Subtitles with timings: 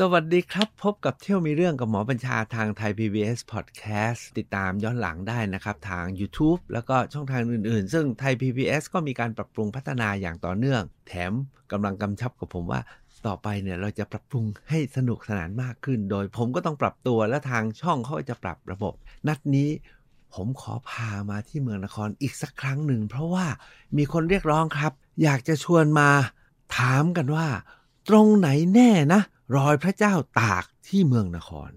[0.00, 11.32] สวัสดีครับพบกับเที่ยวมีเรื่องกับหมอบัญชาทางไทย PBS Podcast ติดตามย้อนหลังได้นะครับทาง YouTube แล้วก็ช่องทางอื่นๆ ซึ่งไทย PBS ก็มีการปรับปรุงพัฒนาอย่างต่อเนื่อง แถม
[11.72, 12.80] กำลังกำชับกับผมว่า
[13.26, 18.94] ต่อไปเนี่ยเราจะปรับปรุงให้สนุกสนานมากขึ้น โดยผมก็ต้องปรับตัวและทางช่องเขาจะปรับระบบ
[19.28, 19.70] นัดนี้
[20.34, 23.46] ผมขอพามาที่เมืองนครอีกสักครั้งหนึ่ง เพราะว่า
[23.96, 24.92] มีคนเรียกร้องครับ
[25.22, 26.10] อยากจะชวนมา
[26.78, 27.46] ถามกันว่า
[28.08, 29.22] ตรงไหนแน่นะ
[29.54, 31.70] รอยพระเจ้าตากที่เมืองนคร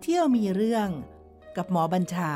[0.00, 0.88] เที่ยวมีเรื่อง
[1.56, 2.32] กับหมอบัญชา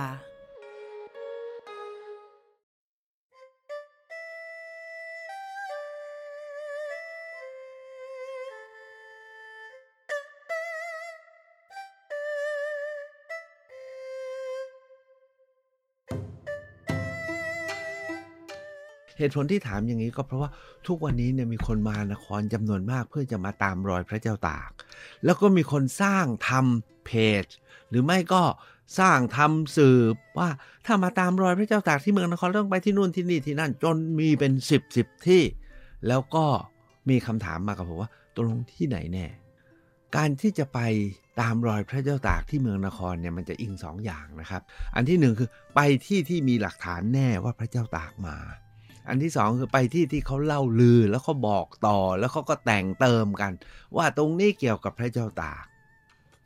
[19.21, 20.51] เหตุผลที่ถามอย่างนี้ก็เพราะว่า
[20.87, 24.71] ทุกวันนี้เนี่ยมีคนมานครจำนวนมากเพื่อจะมาตามรอยพระเจ้าตาก
[25.25, 27.11] แล้วก็มีคนสร้างทำเพ
[27.43, 27.45] จ
[27.91, 28.43] หรือไม่ก็
[28.99, 29.97] สร้างทำสื่อ
[30.39, 30.49] ว่า
[30.87, 35.43] ถ้ามาตามรอยพระเจ้าตากที่เมืองนครต้องไปที่นู่นที่นี่ที่นั่นจนมีเป็นสิบสิบที่
[36.09, 36.45] แล้วก็
[37.09, 39.27] มีคำถามมากับผมว่าตกลงที่ไหนแน่
[40.17, 40.81] การที่จะไป
[41.41, 44.63] ตามรอยพระเจ้าตากที่เมืองนครเนี่ยมันจะอิงสองอย่างนะครับ
[44.95, 48.37] อันที่หนึ่งคือไปที่ที่มีหลักฐานแน่ว่าพระเจ้าตากมา
[49.11, 53.53] อันที่สองคือไปที่ที่เขาเล่าลือแล้วเขาบอกต่อแล้วเขาก็แต่งเติมกัน
[53.97, 55.65] ว่าตรงนี้เกี่ยวกับพระเจ้าตาก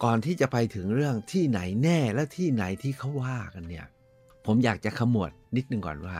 [0.02, 3.86] ก่อนที่จะไปถึงเรื่องที่ไหนแน่และที่ไหนที่เขาว่ากันเนี่ย
[4.46, 6.16] ผมอยากจะขมวดนิดนึงก่อนว่า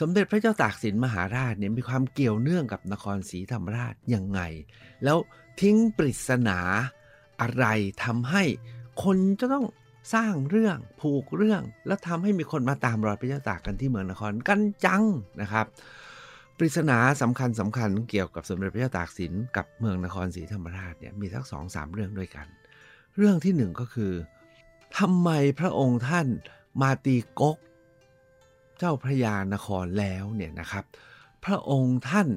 [0.00, 4.40] สมเด็จพระเจ้าตากสินมหาราชเนี่ยมีความเกี่ยวเนื่องกับนครศรีธรรมราชยังไง
[5.04, 5.18] แล้ว
[5.60, 6.58] ทิ้งปริศนา
[7.40, 7.66] อะไร
[8.04, 8.44] ทำให้
[9.02, 9.64] คนจะต้อง
[10.14, 15.04] สร้างเรื่องผูกเรื่อง แล้วทำให้มีคนมาตามรอยพระเจ้าตากกันที่เมืองนครกันจัง
[15.40, 15.66] นะครับ
[16.58, 22.46] ปริศนาสำคัญสำคัญเกี่ยวกับสมเด็จพระเจ้าตากสินกับเมืองนครศรีธรรมราชเนี่ยมีสักสองสามเรื่องด้วยกัน
[23.16, 24.12] เรื่องที่หนึ่งก็คือ
[24.98, 25.28] ทำไม
[25.60, 26.26] พระองค์ท่าน
[26.80, 27.58] มาตีกก
[28.78, 30.84] เจ้าพระยานครแล้วเนี่ยนะครับ
[31.44, 32.28] พระองค์ท่าน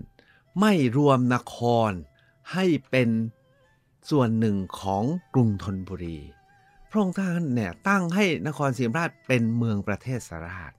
[0.60, 1.58] ไม่รวมนค
[1.90, 1.92] ร
[2.54, 3.10] ให้เป็น
[4.10, 5.04] ส่วนหนึ่งของ
[5.34, 6.20] กรุงธนบุรี
[6.96, 10.74] ระองค์ท่านเนี่ยตั้งให้นครศรีธรรมราชเป็นเมืองประเทศสราช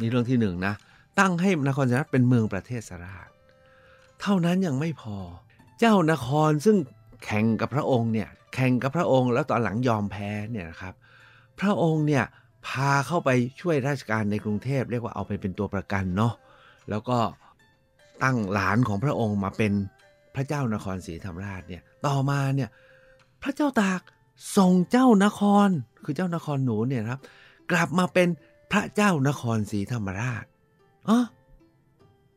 [0.00, 0.74] นี่เรื่องที่หนึ่งนะ
[1.20, 3.28] ตั้งให้นครศรีธรรมราชเป็นเมืองประเทศสราช
[4.20, 5.16] เท่านั้นยังไม่พอ
[5.80, 6.76] เจ้านครซึ่ง
[7.24, 10.94] แข่งกับพระองค์เนี่ยแข่งกับพระองค์แล้วตอนหลังยอมแพ้เนี่ยนะครับ
[11.60, 12.24] พระองค์เนี่ย
[12.66, 13.30] พาเข้าไป
[13.60, 16.34] ช่วยราชการในกรุงเทพเรียกว่าเอาไปเป็นตัวประกันเนาะ
[16.90, 17.18] แล้วก็
[18.22, 19.72] ตั้งหลานของพระองค์มาเป็น
[20.34, 22.70] พระเจ้านครศรีธรรมราชเนี่ยต่อมาเนี่ย
[23.42, 24.00] พระเจ้าตาก
[24.56, 25.68] ส่งเจ้านคร
[26.04, 27.20] คือเจ้านครหนูเนี่ยครับ
[27.70, 28.28] กลับมาเป็น
[28.72, 30.44] พระเจ้านครศรีธรรมราช
[31.08, 31.24] อ๋อ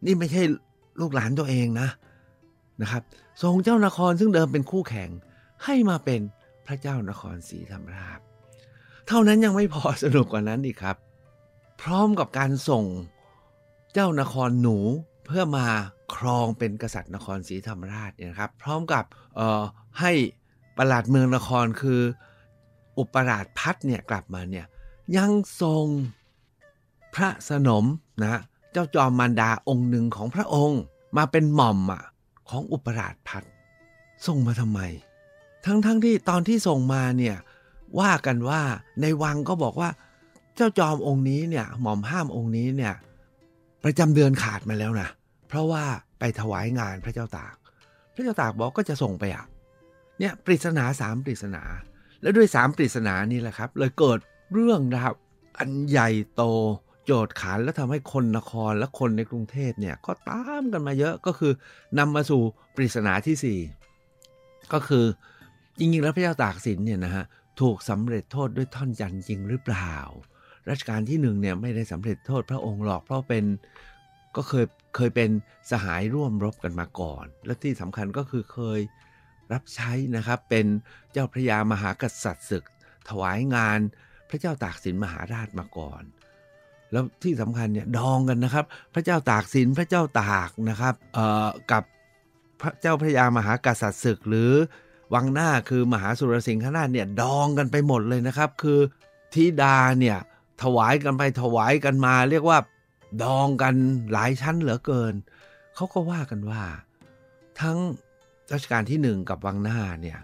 [0.05, 0.41] นี่ไม่ใช่
[0.99, 1.89] ลูกหลานตัวเองนะ
[2.81, 3.03] นะครับ
[3.43, 5.09] ส่งเจ้านครซึ่งเดิมเป็นคู่แข่ง
[5.63, 6.21] ให้มาเป็น
[6.67, 8.19] พระเจ้านครศรีธรรมราช
[9.07, 10.97] เท่านั้นยังไม่พอสนุกกว่านั้นอีกครับ
[11.81, 12.85] พร้อมกับการส่ง
[13.93, 14.77] เจ้านครหนู
[15.25, 15.67] เพื่อมา
[16.15, 19.03] ครองเป็นกษัตริย์นครศรีธรรมราชเนี่ยนะครับ พร้อมกับ
[19.99, 20.11] ให้
[20.77, 22.01] ประหลาดเมืองนครคือ
[22.97, 24.65] อุปราชพัฒเนี่ยกลับมาเนี่ย
[25.17, 25.85] ยังทรง
[27.15, 27.85] พระสนม
[28.23, 28.41] นะ
[28.71, 30.81] เจ้าจอมมารดาองค์หนึ่งของพระองค์
[31.17, 32.03] มาเป็นหม่อมอะ
[32.49, 33.43] ของอุปราชพัฒ
[34.27, 34.81] ส่งมาทำไม
[35.65, 37.37] ทั้งๆทที่ตอนที่ส่งมาเนี่ย
[37.99, 38.61] ว่ากันว่า
[39.01, 39.89] ในวังก็บอกว่า
[40.55, 42.93] เจ้าจอมองค์นี้เนี่ยหม่อมห้ามองค์นี้เนี่ย
[43.83, 45.09] ประจำเดือนขาดมาแล้วนะ
[45.47, 45.83] เพราะว่า
[46.19, 47.55] ไปถวายงานพระเจ้าตาก
[48.13, 49.45] พระเจ้าตากบอกก็จะส่งไปอะ
[50.23, 51.63] เนี่ยปริศนาสามปริศนา
[52.21, 54.19] แล้วด้วยสามปริศนานี่แหละครับ เลยเกิด
[54.53, 55.11] เรื่องราว
[55.57, 56.43] อันใหญ่โต
[57.05, 61.53] โจทย์ขานแล้วทำให้คนนครและคนในกรุงเทพเนี่ยก็ตามกันมาเยอะก็คือ
[61.99, 62.41] นำมาสู่
[62.75, 63.59] ปริศนาที่สี่
[64.73, 65.05] ก็คือ
[65.77, 67.25] จริงๆแล้วพระเจ้าตากสินเนี่ยนะฮะ
[67.61, 69.93] ถูกสำเร็จโทษด้วยท่อนจันจริงหรือเปล่า
[70.69, 73.45] รัชกาลที่หนึ่งเนี่ยไม่ได้สำเร็จโทษพระองค์หรอกเพราะเป็น
[74.35, 75.29] ก็เคยเคยเป็น
[75.71, 78.79] สหายร่วมรบกันมาก่อน และที่สำคัญก็คือเคย
[79.51, 80.65] รับใช้นะครับเป็น
[81.11, 82.63] เจ้าพระยามหากษัตริย์ศึก
[83.09, 83.79] ถวายงาน
[84.29, 86.03] พระเจ้าตากสินมหาราชมาก่อน
[86.91, 90.95] แล้วที่สำคัญเนี่ยดองกันนะครับ พระเจ้าตากสินพระเจ้าตากนะครับ
[91.71, 91.83] กับ
[92.61, 94.51] พระเจ้าพระยามหากษัตริย์ศึกหรือ
[95.13, 98.79] วังหน้าคือมหาสุรสิงหนาถเนี่ยดองกันไปหมดเลยนะครับ คือ
[99.33, 100.17] ธิดาเนี่ย
[100.63, 102.57] ถวายกันไปถวายกันมา เรียกว่า
[103.23, 103.73] ดองกัน
[104.11, 105.13] หลายชั้นเหลือเกิน
[105.75, 106.63] เขาก็ว่ากันว่า
[107.61, 107.77] ทั้ง
[108.53, 110.19] รัชกาลที่หนึ่งกับวังหน้าเนี่ย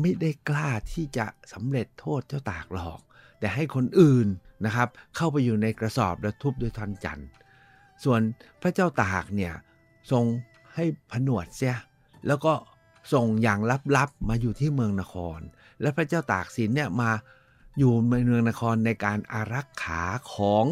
[0.00, 3.00] ไม่ได้กล้าที่จะสำเร็จโทษเจ้าตากหรอก
[3.40, 4.26] แต่ให้คนอื่น
[4.66, 7.28] นะครับเข้าไปอยู่ในกระสอบแล้วทุบด้วยท่อนจันทร์
[8.04, 8.20] ส่วน
[8.62, 9.54] พระเจ้าตากเนี่ย
[10.10, 10.24] ทรง
[10.74, 11.76] ให้ผนวดเสีย
[12.26, 12.52] แล้วก็
[13.12, 13.60] ส่งอย่าง
[13.96, 15.38] ลับๆมาอยู่ที่เมืองนคร
[15.80, 17.10] และพระเจ้าตากสินเนี่ยมา
[17.78, 20.02] อยู่ในเมืองนครในการอารักขา
[20.34, 20.64] ของ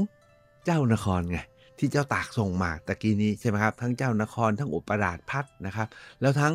[0.64, 1.38] เจ้านครไง
[1.78, 5.88] ที่เจ้าตากส่งมาตะกี้นี้ใช่ไหมครับทั้งเจ้านครทั้งอุปราชพัฒนะครับ
[6.20, 6.52] แล้วทั้ง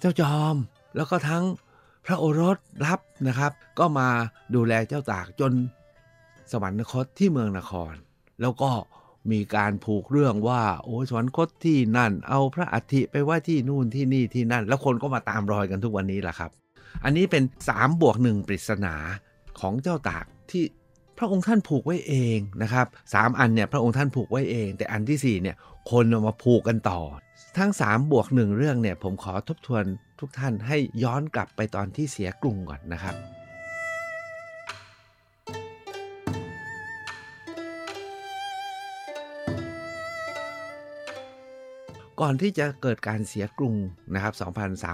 [0.00, 0.56] เจ้าจอม
[0.96, 1.44] แล้วก็ทั้ง
[2.06, 4.08] พระโอรสรับนะครับ ก็มา
[4.54, 5.52] ดูแลเจ้าตากจน
[6.52, 7.94] สวรรคตที่เมืองนคร
[8.40, 8.70] แล้วก็
[9.30, 16.50] มีการผูกเรื่องว่าโอ้สวรรคตที่นั่น เอาพระอัฐิไปไว้ที่นู่นที่นี่ที่นั่น แล้วคนก็มาตามรอยกันทุกวันนี้แหละครับ
[17.04, 17.42] อันนี้เป็น
[17.72, 18.94] 3บวกหนึ่งปริศนา
[19.60, 20.64] ของเจ้าตากที่
[21.18, 25.56] พระองค์ท่านผูกไว้เองนะครับสามอันเนี่ยพระองค์ท่านผูกไว้เอง แต่อันที่4เนี่ย
[25.90, 27.00] คนเอามาผูกกันต่อ
[27.58, 29.84] ทั้ง3บวกหนึ่งเรื่องเนี่ยผมขอทบทวน
[30.20, 33.14] ทุกท่านให้ย้อนกลับไปตอนที่เสียกรุงก่อนนะครับ
[42.20, 43.74] ก่อนที่จะเกิดการเสียกรุง
[44.14, 44.34] นะครับ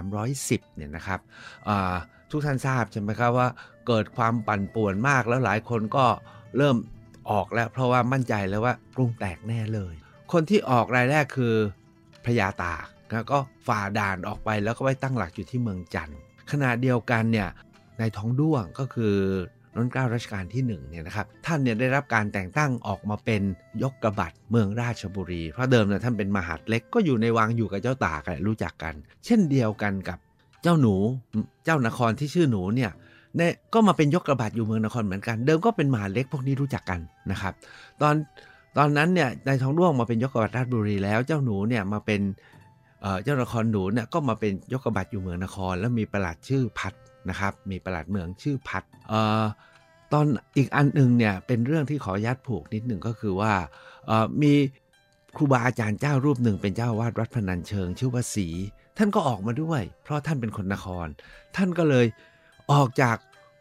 [0.08, 1.20] 2310 เนี่ยนะครับ
[2.30, 3.48] ทุกท่านทราบใช่ไหมครับว่า
[3.86, 6.06] เกิดความปั่นป่วนมากแล้วหลายคนก็
[6.56, 6.76] เริ่ม
[7.30, 9.94] ออกแล้ว เพราะว่ามั่นใจแล้วว่ากรุงแตกแน่เลย
[10.32, 11.54] คนที่ออกรายแรกคือ
[12.26, 16.18] พญาตากแล้วก็ฝ่าด่านออกไปแล้วก็ไปตั้งหลักอยู่ที่เมืองจันทร์
[16.50, 17.48] ขณะเดียวกันเนี่ย
[17.98, 19.14] ในท้องด้วงก็คือ
[19.76, 23.42] รัชการัชกาลที่1เนี่ยนะครับท่านเนี่ยได้รับการแต่งตั้งออกมาเป็น
[23.82, 28.94] ยกกระบัดเมืองราชบุรี เพราะเดิมเนี่ยท่านเป็นมหาดเล็กก็อยู่ในวังอยู่กับเจ้าตากรู้จักกัน
[29.24, 30.18] เช่นเดียวกันกับ
[30.62, 30.94] เจ้าหนู
[31.64, 32.90] เจ้านครที่ชื่อหนูเนี่ย
[33.36, 37.00] เนี่ยก็มาเป็นยกกระบาดอยู่เมืองนครเหมือนกัน เดิมก็เป็นหมาเล็กพวกนี้รู้จักกัน
[37.30, 37.52] นะครับ
[38.02, 38.14] ตอน
[38.78, 42.20] ตอนนั้นเนี่ยนายทองร่วงมาเป็นยกกระบาดราชบุรีแล้วเจ้าหนูเนี่ยมาเป็น
[43.22, 46.92] เจ้านครหนูเนี่ยก็มาเป็นยกกระบาดอยู่เมืองนคร แล้วมีประหลัดชื่อพัด
[47.30, 48.82] นะครับ มีประหลัดเมืองชื่อพัด
[50.12, 50.26] ตอน
[50.56, 53.52] อีกอันหนึ่งเนี่ยเป็นเรื่องที่ขอยัดผูกนิดหนึ่งก็คือว่า
[54.42, 54.52] มี
[55.36, 58.46] ครูบาอาจารย์เจ้ารูปหนึ่งเป็นเจ้าวาดวัดพนัญเชิง ชื่อว่าศรี
[58.96, 61.06] ท่านก็ออกมาด้วย เพราะท่านเป็นคนนคร
[61.56, 62.06] ท่านก็เลย
[62.72, 63.16] ออกจาก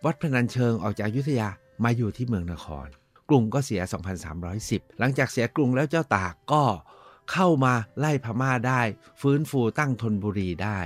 [0.05, 1.49] วัดพนัญเชิงออกจากยุธยา
[1.83, 2.87] มาอยู่ที่เมืองนคร
[3.29, 3.81] กรุงก็เสีย
[4.39, 6.63] 2310 หลังจากเสียกรุงแล้วเจ้าตากก็
[7.31, 8.81] เข้ามาไล่พม่าได้
[9.21, 10.79] ฟื้นฟูตั้งธนบุรีได้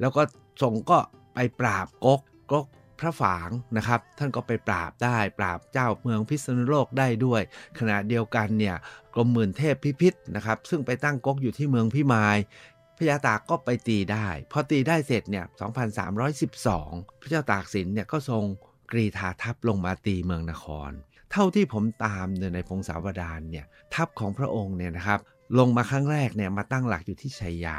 [0.00, 0.22] แล้วก็
[0.62, 0.98] ทรงก็
[1.34, 2.20] ไปปราบกก
[2.52, 2.66] กก
[3.00, 7.42] พระฝางนะครับ ท่านก็ไปปราบได้ปราบเจ้าเมืองพิษณุโลกได้ด้วย
[7.78, 8.76] ขณะเดียวกันเนี่ย
[9.14, 12.36] กรมหมื่นเทพพิพิธนะครับ ซึ่งไปตั้งก๊กอยู่ที่เมืองพิมาย
[12.96, 15.44] พระยาตากก็ไปตีได้ พอตีได้เสร็จเนี่ย
[16.32, 18.44] 2312 พระเจ้าตากสินเนี่ยก็ทรง
[18.92, 20.90] กรีธาทัพลงมาตีเมืองนคร
[21.32, 25.20] เท่าที่ผมตามในพงศาวดารเนี่ยทัพของพระองค์เนี่ยนะครับ
[25.58, 27.78] ลงมาครั้งแรกเนี่ยมาตั้งหลักอยู่ที่ชัยยา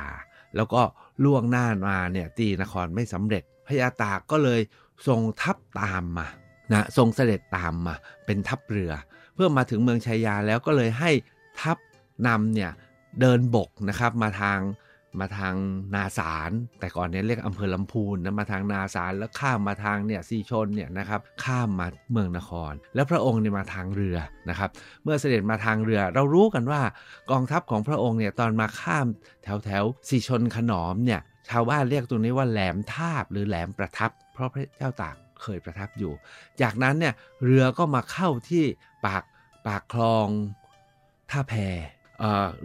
[0.56, 0.82] แล้วก็
[1.24, 4.62] ล่วงหน้ามาเนี่ยตีนครไม่สำเร็จพระยาตากก็เลย
[5.08, 6.28] ทรงทัพตามมา
[6.74, 7.96] นะทรงเสด็จตามมา
[8.26, 8.94] เป็นทัพเรือ
[9.34, 11.12] เพื่อมาถึงเมืองชัยยาแล้วก็เลยให้
[11.62, 11.78] ทัพ
[12.28, 12.72] นำเนี่ย
[13.22, 14.60] เดินบกนะครับมาทาง
[15.22, 15.56] มาทาง
[15.96, 24.18] นาสารแต่ก่อนเนี่ยเรียกอำเภอลำพูนนะมาทางนาสารแล้วข้ามมาทางเนี่ยซีชนเนี่ยนะครับข้ามมาเมืองนคร แล้วพระองค์เนี่ยมาทางเรือ
[24.50, 24.70] นะครับ
[25.04, 26.82] เมื่อเสด็จมาทางเรือ เรารู้กันว่า
[27.32, 29.08] กองทัพของพระองค์เนี่ยตอนมาข้าม
[29.44, 36.14] แถวแถวซีชนขนอมเนี่ยชาวบ้านเรียกตรงนี้ว่าแหลมทาบหรือแหลมประทับ เพราะพระเจ้าตากเคยประทับอยู่
[36.62, 37.14] จากนั้นเนี่ย
[37.44, 38.64] เรือก็มาเข้าที่
[39.06, 39.24] ปาก
[39.68, 40.28] ปากคลอง
[41.32, 41.54] ท่าแพ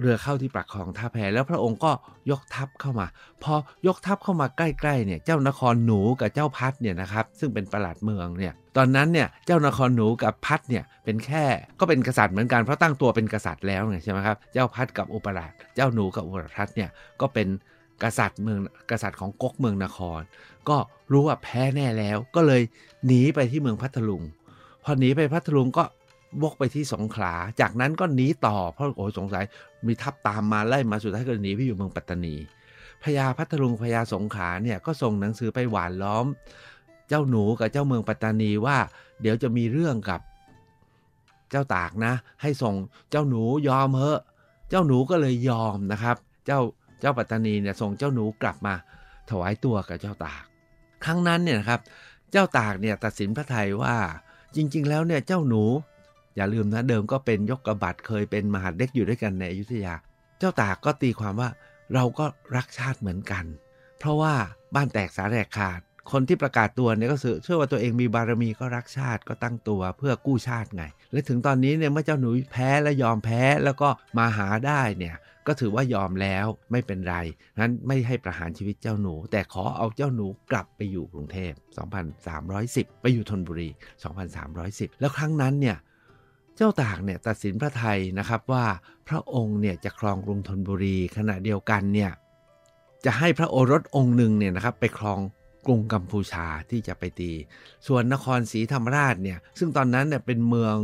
[0.00, 1.92] เรือเข้าที่ปากคลองท่าแพแล้วพระองค์ก็
[2.30, 3.06] ยกทัพเข้ามา
[3.42, 3.54] พอ
[3.86, 11.44] ยกทัพเข้ามาใกล้ๆเนี่ยเจ้านครหนูกับเจ้าพัดเนี่ยนะครับซึ่งเป็นประหลัดเมืองเนี่ยตอนนั้นเนี่ยเจ้านครหนูกับพัดเนี่ยเป็นแค่
[11.80, 16.90] ก็เป็นกษัตริย์เหมือนกันเพราะตั้งตัวเป็นกษัตริย์แล้วไงใช่ไหมครับเจ้าพัดกับอุปราชเจ้าหนูกับอุปราชเนี่ย
[17.20, 17.48] ก็เป็น
[18.02, 18.58] กษัตริย์เมือง
[18.90, 20.20] กษัตริย์ของก๊กเมืองนคร
[20.68, 20.76] ก็
[21.12, 22.62] รู้ว่าแพ้แน่แล้วก็เลย
[23.06, 24.22] หนีไปที่เมืองพัทลุง
[24.84, 25.84] พอหนีไปพัทลุงก็
[26.42, 29.44] วกไปที่สงขลา จากนั้นก็หนีต่อ เพราะโอ้สงสัย
[29.86, 32.36] มีทัพตามมาไล่มาสุดท้ายก็หนีไปอยู่เมืองปัตตานี
[33.02, 36.26] พญาพัทลุงพญาสงขลาเนี่ยก็ส่งหนังสือไปหวานล้อม
[37.08, 38.78] เจ้าหนูกับเจ้าเมืองปัตตานีว่า
[39.20, 40.20] เดี๋ยวจะมีเรื่องกับ
[41.50, 42.74] เจ้าตากนะ ให้ส่ง
[43.10, 44.20] เจ้าหนูยอมเถอะ
[44.70, 46.60] เจ้าหนูก็เลยยอมนะครับ เจ้า
[47.00, 48.74] เจ้าปัตตานีเนี่ยส่งเจ้าหนูกลับมา
[49.30, 50.42] ถวายตัวกับเจ้าตาก
[51.04, 51.80] ครั้งนั้นเนี่ยครับ
[52.32, 53.96] เจ้าตากเนี่ยตัดสินพระไทยว่า
[54.56, 55.62] จริง ๆ แล้วเนี่ยเจ้าหนู
[56.36, 59.94] อย่าลืมนะเดิมก็เป็นยกกระบัดเคยเป็นมหาเล็กอยู่ด้วยกันในอยุธยา
[60.38, 61.50] เจ้าตากก็ตีความว่า
[61.94, 63.44] เราก็รักชาติเหมือนกัน
[63.98, 64.34] เพราะว่า
[64.74, 65.80] บ้านแตกสาแหลกขาด
[66.12, 77.16] คนที่ประกาศตัวเนี่ยก็เชื่อว่าตัวเองมีบารมีก็รักชาติก็ตั้งตัวเพื่อกู้ชาติไง และถึงตอนนี้เนี่ยเมื่อเจ้าหนูแพ้และยอมแพ้แล้วก็มาหาได้เนี่ยก็ถือว่ายอมแล้วไม่เป็นไร
[77.60, 81.52] นั้นไม่ให้ประหารชีวิตเจ้าหนู แต่ขอเอาเจ้าหนูกลับไปอยู่กรุงเทพ
[82.28, 83.68] 2310 ไปอยู่ธนบุรี
[84.34, 85.76] 2310 แล้วครั้งนั้นเนี่ย
[86.56, 88.64] เจ้าตากเนี่ยตัดสินพระไทยนะครับว่า
[89.08, 92.10] พระองค์เนี่ยจะครองกรุงธนบุรีขณะเดียวกันเนี่ย
[93.04, 95.20] จะให้พระโอรสองค์หนึ่งเนี่ยนะครับไปครอง
[95.66, 97.32] กรุงกัมพูชาที่จะไปตี
[97.86, 100.76] ส่วนนครศรีธรรมราชเนี่ยซึ่งตอนนั้นเนี่ยเป็นเมือง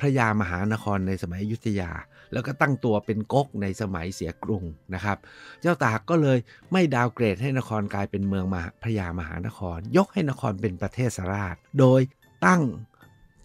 [0.00, 1.90] พระยามหานครในสมัยยุทธยา
[2.32, 5.16] แล้วก็ตั้งตัวเป็นก๊กในสมัยเสียกรุงนะครับ
[5.60, 6.38] เจ้าตากก็เลย
[6.72, 12.00] ไม่ดาวเกรดให้นครกลายเป็นเมืองมหาพระยามหานคร ยกให้นครเป็นประเทศสราช โดย
[12.46, 12.62] ตั้ง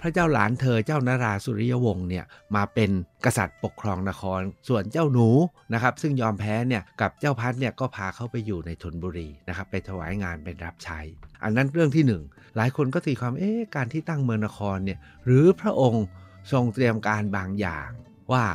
[0.05, 2.91] ระเจ้าหลานเธอเจ้านาราสุริยวงศ์เนี่ยมาเป็น
[3.25, 5.29] กษัตริย์ปกครองนคร ส่วนเจ้าหนู
[5.73, 10.99] นะครับซึ่งยอมแพ้เนี่ยกับเจ้าพัดเนี่ยก็พาเข้าไปอยู่ในธนบุรีนะครับไปถวายงานเป็นรับใช้
[11.43, 12.23] อันนั้นเรื่องที่หนึ่ง
[12.55, 16.05] หลายคนก็ตีความเอ๊ะการที่ตั้งเมืองนครเนี่ยหรือพระองค์
[16.51, 17.89] ทรงเตรียมการบางอย่าง
[18.33, 18.45] ว่า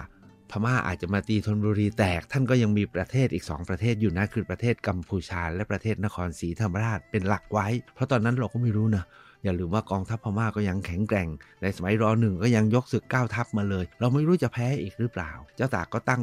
[0.50, 9.04] พม่าอาจจะมาตีธนบุรีแตก ท่านก็ยังมีประเทศอีก 2 ประเทศอยู่นะคือประเทศกัมพูชา และประเทศนครศรีธรรมราชเป็นหลักไว้ เพราะตอนนั้นเราก็ไม่รู้นะ
[9.44, 11.28] อย่าลืมว่ากองทัพพม่าก็ยังแข็งแกร่ง
[11.62, 16.20] ในสมัยรอหนึ่งก็ยังยกศึกก้าวทัพมาเลย เราไม่รู้จะแพ้อีกหรือเปล่า เจ้าตากก็ตั้ง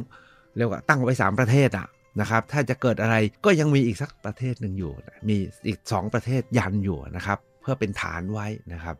[0.56, 1.86] เรียกว่าตั้งไว้ 3 ประเทศอะ
[2.20, 4.92] นะครับ ถ้าจะเกิดอะไรก็ยังมีอีกสักประเทศหนึ่งอยู่
[5.28, 8.96] มีอีก 2 ประเทศยันอยู่นะครับ เพื่อเป็นฐานไว้นะครับ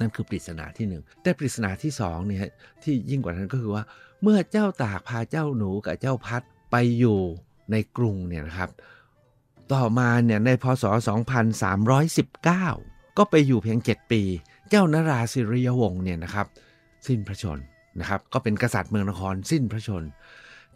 [0.00, 2.40] นั่นคือปริศนาที่หนึ่งแต่ปริศนาที่สองเนี่ย
[2.82, 3.84] ที่ยิ่งกว่านั้นก็คือว่า
[4.22, 7.20] เมื่อเจ้าตากพาเจ้าหนูกับเจ้าพัดไปอยู่
[7.70, 8.70] ในกรุงเนี่ยนะครับ
[9.72, 10.84] ต่อมาเนี่ยในพศ
[11.64, 14.22] 2319 ก็ไปอยู่เพียง 7 ปี
[14.70, 16.46] เจ้านราสิริยวงศ์เนี่ยนะครับ
[17.06, 17.58] สิ้นพระชน
[18.00, 20.04] นะครับ ก็เป็นกษัตริย์เมืองนครสิ้นพระชน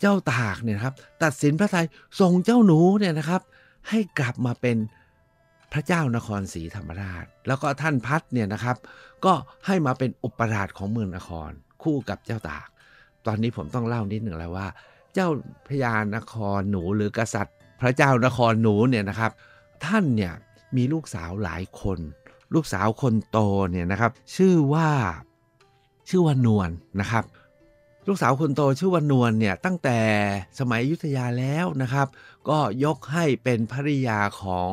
[0.01, 1.87] เจ้าตากเนี่ยครับ ตัดสินพระทัย
[2.21, 3.43] ส่งเจ้าหนูเนี่ยนะครับ
[3.89, 4.77] ให้กลับมาเป็น
[5.73, 8.77] พระเจ้านครศรีธรรมราช แล้วก็ท่านพัดเนี่ยนะครับ
[9.25, 9.33] ก็
[9.67, 11.51] ให้มาเป็นอุปราชของเมืองนคร
[11.83, 12.69] คู่กับเจ้าตาก
[13.27, 14.67] ตอนนี้ผมต้องเล่านิดหนึ่งแล้วว่า
[15.15, 15.29] เจ้า
[15.69, 19.33] พญานครหนูหรือกษัตริย์ พระเจ้านครหนูเนี่ยนะครับ
[19.87, 20.33] ท่านเนี่ย
[20.77, 21.99] มีลูกสาวหลายคน
[22.55, 23.39] ลูกสาวคนโต
[23.71, 24.91] เนี่ยนะครับ ชื่อว่า
[26.09, 27.25] ชื่อว่านวลนะครับ
[28.09, 29.99] ลูกสาวคนโตชื่อว่านวลเนี่ยตั้งแต่
[30.59, 32.07] สมัยอยุธยาแล้วนะครับ
[32.49, 34.71] ก็ยกให้เป็นภริยาของ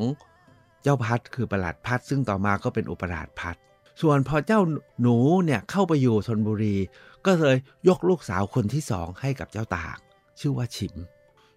[0.84, 3.56] เจ้าพัดคือประหลัดพัดซึ่งต่อมาก็เป็นอุปราชพัด
[4.02, 4.60] ส่วนพอเจ้า
[5.02, 6.78] หนูเนี่ยเข้าไปอยู่ธนบุรี
[7.26, 9.98] ก็เลยยกลูกสาวคนที่สองให้กับเจ้าตาก
[10.40, 10.96] ชื่อว่าฉิม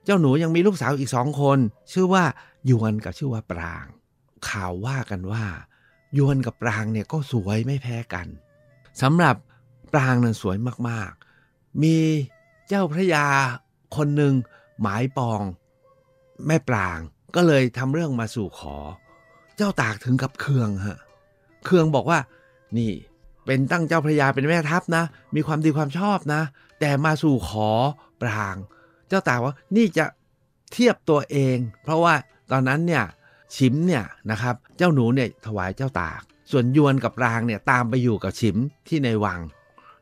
[0.04, 1.58] เจ้าหนูยังมีลูกสาวอีกสองคน
[1.92, 2.25] ชื่อว่า
[2.70, 3.87] ยวนกับชื่อว่าปราง
[4.48, 5.44] ข่าวว่ากันว่า
[6.16, 8.26] ยวนกับปรางเนี่ยก็สวยไม่แพ้กัน
[9.02, 9.36] สำหรับ
[9.92, 10.56] ปรางนั้นสวย
[10.88, 11.96] มากๆ มี
[12.68, 13.26] เจ้าพระยา
[13.96, 14.34] คนหนึ่ง
[14.80, 15.40] หมายปอง
[16.46, 16.98] แม่ปราง
[17.34, 18.76] ก็เลยทำเรื่องมาสู่ขอ
[19.56, 20.98] เจ้าตากถึงกับเคืองฮะ
[21.64, 22.18] เคืองบอกว่า
[22.78, 22.92] นี่
[23.46, 26.42] เป็นตั้งเจ้าพระยาเป็นแม่ทัพนะ มีความดีความชอบนะ
[26.80, 27.70] แต่มาสู่ขอ
[28.22, 28.56] ปราง
[29.08, 30.04] เจ้าตากว่านี่จะ
[30.72, 32.14] เทียบตัวเอง เพราะว่า
[32.50, 33.04] ตอนนั้นเนี่ย
[33.56, 38.56] ชิมเนี่ยนะครับเจ้าหนูเนี่ยถวายเจ้าตาก ส่วนยวนกับปรางเนี่ยตามไปอยู่กับชิม
[38.88, 39.40] ที่ในวัง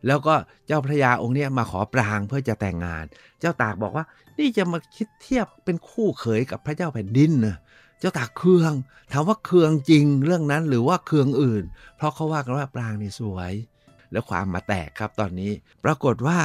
[0.06, 0.34] แล้วก็
[0.66, 3.04] เจ้าพระยาองค์เนี้ยมาขอปรางเพื่อจะแต่งงาน
[3.40, 4.04] เจ้าตากบอกว่า
[4.38, 7.56] นี่จะมาคิดเทียบเป็นคู่เขยกับพระเจ้าแผ่นดินนะ
[8.00, 8.72] เจ้าตากเคือง
[9.12, 11.64] ถามว่าเคืองจริงเรื่องนั้นหรือว่าเคืองอื่น
[11.96, 13.52] เพราะเขาว่ากันว่าปรางนี่สวย
[14.12, 15.50] แล้วความมาแตกครับตอนนี้
[15.84, 16.38] ปรากฏว่า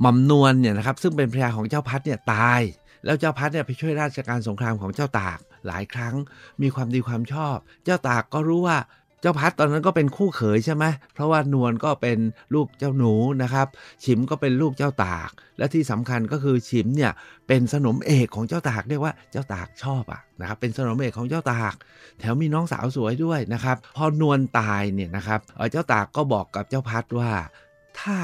[0.00, 2.60] หม่อมนวลเนี่ยนะครับซึ่งเป็นภรรยาของเจ้าพัดเนี่ยตาย
[3.04, 6.14] แล้วเจ้าพัดเนี่ยไปช่วยราชการสงครามของเจ้าตาก หลายครั้ง
[6.62, 8.78] มีความดีความชอบ เจ้าตากก็รู้ว่า
[9.22, 10.84] เจ้าพัดตอนนั้นก็เป็นคู่เขยใช่ไหม
[11.14, 12.18] เพราะว่านวลก็เป็น
[12.54, 13.66] ลูกเจ้าหนูนะครับ
[14.04, 17.12] ฉิมก็เป็นลูกเจ้าตาก และที่สำคัญก็คือฉิมเนี่ย
[17.48, 21.74] เป็นสนมเอกของเจ้าตากเรียกว่าเจ้าตากชอบอะนะครับเป็นสนมเอกของเจ้าตาก
[22.18, 27.30] แถมมีน้องสาวสวยด้วยนะครับ พอนวลตายเนี่ยนะครับเจ้าตากก็บอกกับเจ้าพัดว่า
[28.00, 28.16] ถ้า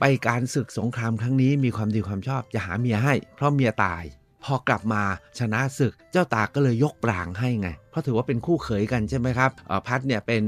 [0.00, 4.04] ไปการศึกสงครามครั้งนี้มีความดีความชอบจะหาเมียให้ เพราะเมียตาย
[4.44, 5.02] พอกลับมา
[5.38, 9.50] ชนะศึกเจ้าตากก็เลยยกปรางให้ไง เพราะถือว่าเป็นคู่เขยกันใช่ไหมครับ
[9.86, 10.42] พัดเนี่ยเป็น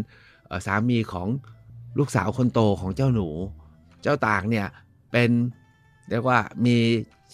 [0.67, 1.29] สามีของ
[1.99, 3.29] ลูกสาวคนโตของเจ้าหนู
[4.03, 4.67] เจ้าตากเนี่ย
[5.13, 5.31] เป็น
[6.11, 6.77] เรียกว่ามี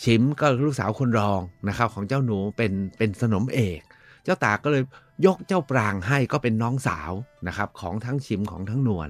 [0.03, 3.81] ชิมก็ลูกสาวคนรองนะครับของเจ้าหนูเป็นเป็นสนมเอก
[4.25, 4.83] เจ้าตากก็เลย
[5.27, 7.13] ยกเจ้าปรางให้ก็เป็นน้องสาว
[7.49, 9.09] นะครับของทั้งชิมของทั้งนวล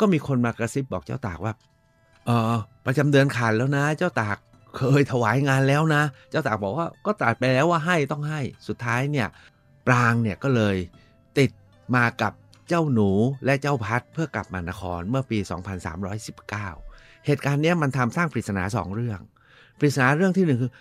[0.00, 1.52] ก็มีคนมากระซิบบอกเจ้าตากว่า
[2.26, 2.54] เออ
[2.86, 4.36] ประจำเดือนขาดแล้วนะ เจ้าตาก
[4.76, 9.28] เคยถวายงานแล้วนะ เจ้าตากบอกว่าก็ตัดไปแล้วว่าให้ต้องให้สุดท้ายเนี่ย
[9.86, 10.76] ปรางเนี่ยก็เลย
[11.38, 11.50] ติด
[11.96, 12.32] มากับ
[12.68, 13.10] เจ้าหนู
[13.44, 15.38] และเจ้าพัดเพื่อกลับมานครเมื่อปี
[16.12, 19.20] 2319 เหตุการณ์นี้มันทำสร้างปริศนาสองเรื่อง
[19.78, 20.72] ปริศนาเรื่องที่หนึ่งคือ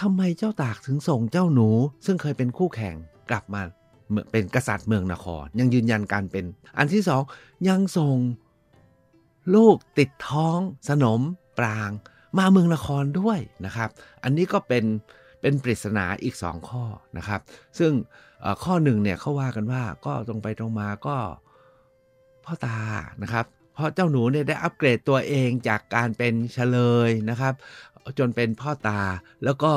[0.00, 1.68] ทำไมเจ้าตากถึงส่งเจ้าหนู
[2.06, 2.96] ซึ่งเคยเป็นคู่แข่ง
[3.30, 3.62] กลับมา
[4.32, 6.44] เป็นกษัตริย์เมืองนคร ยังยืนยันการเป็น
[6.78, 7.22] อันที่สอง
[7.68, 8.16] ยังส่ง
[9.54, 10.58] ลูกติดท้อง
[10.88, 11.20] สนม
[11.58, 11.90] ปราง
[12.38, 13.88] มาเมืองนครด้วยนะครับ
[14.22, 14.84] อันนี้ก็เป็น
[15.40, 16.84] เป็นปริศนาอีกสองข้อ
[17.18, 17.40] นะครับ
[17.78, 17.92] ซึ่ง
[18.64, 21.16] ข้อหนึ่งเนี่ยเขาว่ากันว่าก็ตรงไปตรงมาก็
[22.44, 22.78] พ่อตา
[23.22, 27.54] นะครับ เพราะเจ้าหนูเนี่ยได้อัปเกรดตัวเองจากการเป็นเฉลยนะครับ
[28.18, 29.00] จนเป็นพ่อตา
[29.44, 29.72] แล้วก็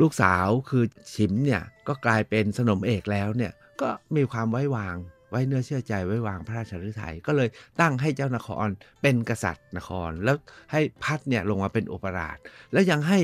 [0.00, 0.84] ลูกสาวคือ
[1.14, 4.96] ฉิมเนี่ยก็กลายเป็นสนมเอกแล้วเนี่ยก็มีความไว้วาง
[5.30, 7.48] ไว้เนื้อเชื่อใจไว้วางพระราชฤทัยก็เลย
[7.80, 8.66] ตั้งให้เจ้านคร
[9.02, 10.36] เป็นกษัตริย์นคร แล้ว
[10.72, 12.36] ให้พัดเนี่ยลงมาเป็นอุปราช
[12.72, 13.18] แล้วยังให้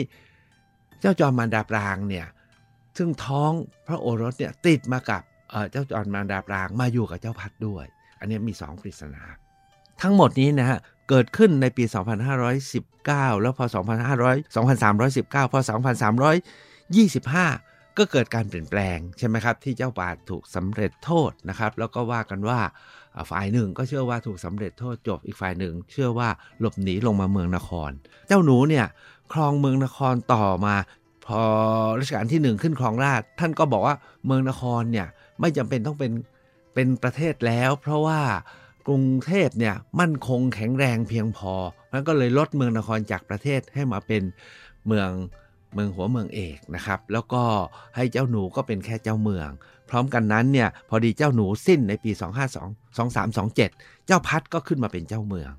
[1.01, 2.27] เจ้าจอมมารดาปรางเนี่ย
[2.97, 3.53] ซึ่งท้อง
[3.87, 5.23] พระโอรสเนี่ยติดมากับ
[5.71, 7.85] เจ้าจอมมารดาปรางมาอยู่กับเจ้าพัดด้วย
[8.21, 9.23] อันนี้มีสองปริศนา
[10.03, 11.85] ทั้งหมดนี้นะฮะเกิดขึ้นในปี
[12.63, 13.67] 2519 แล้วพอ
[14.15, 15.69] 2500 2319 พอ 2325
[17.99, 22.61] ก็เกิดการเปลี่ยนแปลงใช่ไหมครับ ที่เจ้าป่าถูกสำเร็จโทษนะครับ แล้วก็ว่ากันว่า
[23.31, 26.29] ฝ่ายหนึ่งก็เชื่อว่าถูกสำเร็จโทษจบอีกฝ่ายหนึ่ง เชื่อว่า
[26.61, 27.91] หลบหนีลงมาเมืองนคร
[28.29, 28.87] เจ้าหนูเนี่ย
[29.33, 30.75] ครองเมืองนครต่อมา
[31.27, 31.43] พอ
[31.99, 33.97] รัชกาลที่หนึ่งขึ้นครองราชท่านก็บอกว่า
[34.27, 35.07] เมืองนครเนี่ย
[35.41, 36.13] ไม่จำเป็นต้องเป็น
[36.75, 38.21] เป็นประเทศแล้ว เพราะว่า
[38.87, 41.55] กรุงเทพเนี่ยมั่นคงแข็งแรงเพียงพอ
[41.93, 44.23] นั้นก็เลยลดเมืองนครจากประเทศให้มาเป็น
[44.87, 45.11] เมือง
[45.75, 47.43] เมืองหัวเมืองเอกนะครับ แล้วก็
[47.97, 49.49] ให้เจ้าหนูก็เป็นแค่เจ้าเมือง
[49.91, 52.11] พร้อมกันนั้นเนี่ยพอดีเจ้าหนูสิ้นในปี
[52.75, 52.97] 252
[53.33, 53.57] 2327
[54.07, 55.51] เจ้าพัดก็ขึ้นมาเป็นเจ้าเมือง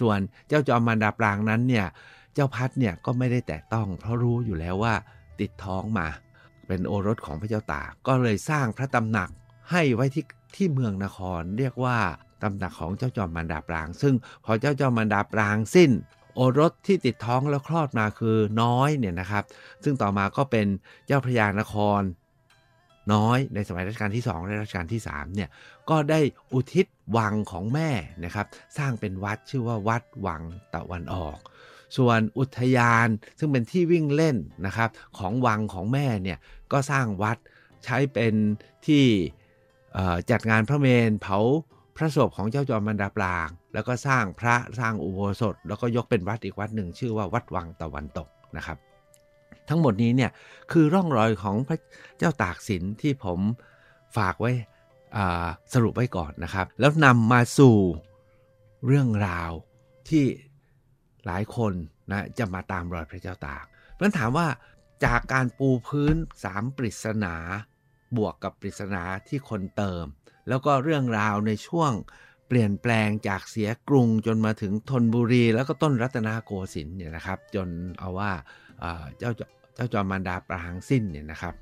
[0.00, 1.86] ส่วนเจ้าจอมมารดาปรางนั้นเนี่ย
[2.34, 4.94] เจ้าพัดเนี่ยก็ไม่ได้แตะต้อง เพราะรู้อยู่แล้วว่า
[5.40, 6.06] ติดท้องมา
[6.66, 9.30] เป็นโอรสของพระเจ้าตากก็เลยสร้างพระตำหนัก
[9.70, 10.24] ให้ไว้ที่
[10.56, 11.98] ที่เมืองนคร เรียกว่า
[12.42, 14.14] ตำหนักของเจ้าจอมมารดาปราง ซึ่ง
[14.44, 15.90] พอเจ้าจอมมารดาปรางสิ้น
[16.34, 19.44] โอรสที่ติดท้องแล้วคลอดมาคือน้อยเนี่ยนะครับ
[19.84, 20.66] ซึ่งต่อมาก็เป็น
[21.06, 22.02] เจ้าพระยานคร
[23.12, 25.48] น้อยในสมัยรัชกาลที่ 2 และรัชกาลที่3เนี่ย
[25.90, 26.20] ก็ได้
[26.52, 26.86] อุทิศ
[27.16, 27.90] วังของแม่
[28.24, 28.46] นะครับ
[28.78, 30.42] สร้างเป็นวัดชื่อว่าวัดวัง
[30.74, 31.38] ตะวันออก
[31.96, 33.08] ส่วนอุทยาน
[33.38, 34.36] ซึ่งเป็นที่วิ่งเล่น
[34.66, 36.38] นะครับ ของวังของแม่เนี่ย
[36.72, 37.38] ก็สร้างวัด
[37.84, 38.34] ใช้เป็น
[38.86, 39.04] ที่
[40.30, 41.38] จัดงานพระเมนเผา
[41.96, 48.78] พระศพของเจ้าจอมบรรดาปราง แล้วก็สร้างพระสร้างอุโบสถ แล้วก็ยกเป็นวัดอีกวัดหนึ่งชื่อว่าวัดวังตะวันตกนะครับ
[49.68, 50.30] ทั้งหมดนี้เนี่ย
[50.72, 51.78] คือร่องรอยของพระ
[52.18, 53.38] เจ้าตากสินที่ผม
[54.16, 54.52] ฝากไว้
[55.72, 57.76] สรุปไว้ก่อนนะครับ แล้วนำมาสู่
[58.86, 59.50] เรื่องราว
[60.08, 60.24] ที่
[61.26, 61.72] หลายคน
[62.10, 64.46] นะจะมาตามรอยพระเจ้าตากเพราะถามว่า
[65.04, 66.14] จากการปูพื้น
[66.44, 67.34] สามปริศนา
[68.16, 70.04] บวกกับปริศนาที่คนเติม
[70.48, 71.92] แล้วก็เรื่องราวในช่วง
[72.48, 78.30] เปลี่ยนแปลงจากเสียกรุงจนมาถึงธนบุรี แล้วก็ต้นรัตนโกสินทร์เนี่ยนะครับ จนเอาว่า
[79.18, 79.32] เจ้า
[79.74, 81.54] เจ้าจอมมารดาปรางสิ้นเนี่ยนะครับ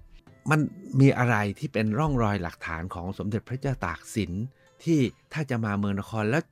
[0.51, 0.61] มัน
[1.01, 4.33] มีอะไรที่เป็นร่องรอยหลักฐานของสมเด็จพระเจ้าตากสิน
[4.85, 5.01] ที่
[5.33, 6.45] ถ้าจะมาเมืองนครแล้ว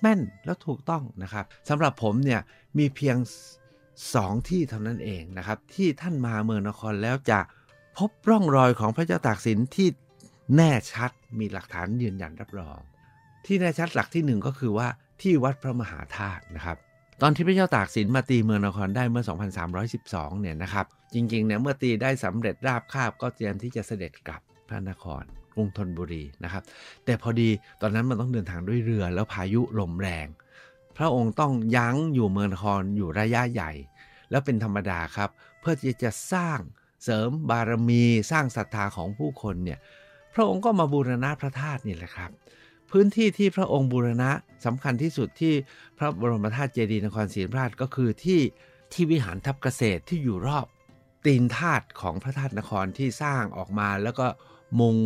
[0.00, 2.40] แม่นแล้วถูกต้องนะครับสำหรับผมเนี่ย
[2.78, 3.16] มีเพียง
[4.14, 7.40] สองที่เท่านั้นเองนะครับ ที่ท่านมาเมืองนครแล้วจะ
[7.98, 9.88] พบร่องรอยของพระเจ้าตากสินที่
[10.56, 12.78] แน่ชัดมีหลักฐานยืนยันรับรอง
[13.46, 14.88] ที่แน่ชัดหลักที่หนึ่งก็คือว่า
[15.22, 16.76] ที่วัดพระมหาธาตุนะครับ
[17.22, 19.24] ตอนที่พระเจ้าตากสินมาตีเมืองนครได้เมื่อ
[19.82, 25.22] 2312 เนี่ยนะครับ จริงๆเนี่ยเมื่อตีได้สำเร็จราบคาบก็เตรียมที่จะเสด็จกลับพระนคร
[25.54, 26.62] กรุงธนบุรีนะครับ
[27.04, 27.48] แต่พอดี
[27.80, 30.26] ตอนนั้นมันต้องเดินทางด้วยเรือแล้วพายุลมแรง
[30.96, 33.72] พระองค์ต้องยั้งอยู่เมืองนครอยู่ระยะใหญ่
[34.30, 36.58] แล้วเป็นธรรมดาครับ เพื่อที่จะสร้าง
[37.04, 39.78] เสริมบารมีสร้างศรัทธาของผู้คนเนี่ย
[40.34, 42.30] พระองค์ก็มาบูรณะพระธาตุนี่แหละครับ
[42.90, 44.30] พื้นที่ที่พระองค์บูรณะ
[44.64, 45.54] สำคัญที่สุดที่
[45.98, 48.40] พระบรมธาตุเจดีย์นครศรีธรรมราชก็คือที่
[48.92, 50.66] ที่วิหารทับเกษตรที่อยู่รอบ
[51.26, 54.26] ตีนธาตุของพระธาตุนครที่สร้างออกมาแล้วก็
[54.80, 54.96] มุง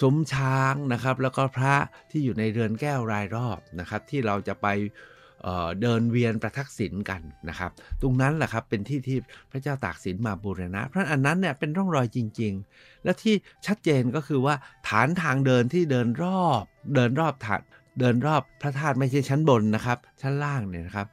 [0.00, 1.74] ซุ้มช้างนะครับ แล้วก็พระ
[2.10, 4.66] ที่อยู่ในเรือนแก้วรายรอบนะครับ ที่เราจะไป
[5.82, 7.70] เดินเวียนประทักษิณกันนะครับ
[8.02, 9.18] ตรงนั้นแหละครับเป็นที่ที่
[9.50, 13.34] พระเจ้าตากสินมาบูรณะ เพราะอันนั้นเนี่ยเป็นร่องรอยจริง ๆ และที่
[13.66, 14.54] ชัดเจนก็คือว่า
[14.88, 16.62] ฐานทางเดินที่เดินรอบ
[16.94, 17.60] เดินรอบฐาน
[17.98, 21.06] เดินรอบพระธาตุไม่ใช่ชั้นบนนะครับ ชั้นล่างเนี่ยนะครับ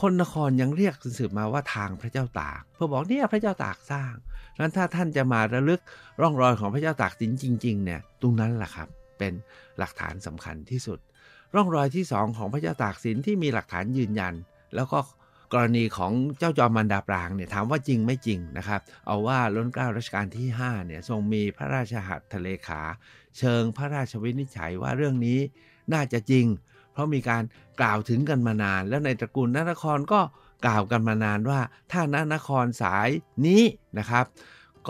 [0.00, 4.14] คนนครยังเรียกสืบมาว่าทางพระเจ้าตาก เพื่อบอกเนี่ยพระเจ้าตากสร้าง
[4.60, 5.80] นั้นถ้าท่านจะมาระลึก
[6.20, 8.88] ร่องรอยของพระเจ้าตากสินจริง ๆ เนี่ยตรงนั้นแหละครับ
[9.18, 9.32] เป็น
[9.78, 10.98] หลักฐานสำคัญที่สุด
[11.54, 14.34] ร่องรอยที่สองของพระเจ้าตากสินที่มีหลักฐานยืนยัน
[14.74, 14.98] แล้วก็
[15.52, 22.80] กรณีของเจ้าจอมมันดาปรางเนี่ยถามว่าจริงไม่จริงนะครับ เอาว่าล้นเกล้ารัชกาลที่5เนี่ยทรงมีพระราชหัตถเลขา
[23.38, 25.38] เชิงพระราชวินิจฉัยว่าเรื่องนี้
[25.92, 26.46] น่าจะจริง
[26.92, 27.42] เพราะมีการ
[27.80, 30.20] กล่าวถึงกันมานาน แล้วในตระกูลนครก็
[30.66, 31.60] กล่าวกันมานานว่า
[31.92, 32.02] ถ้า
[32.34, 33.08] นครสาย
[33.46, 33.62] นี้
[33.98, 34.24] นะครับ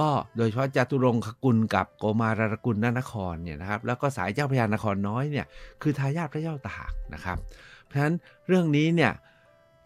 [0.00, 5.46] ก็โดยเฉพาะจตุรงคกุลกับโกมารรกุลนครเนี่ยนะครับแล้วก็สายเจ้าพญานครน้อยเนี่ย
[5.82, 7.36] คือทายาทพระเจ้าตากนะครับ
[7.84, 8.14] เพราะฉะนั้น
[8.46, 9.12] เรื่องนี้เนี่ย